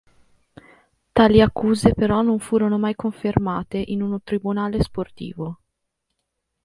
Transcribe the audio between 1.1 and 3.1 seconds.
Tali accuse, però, non furono mai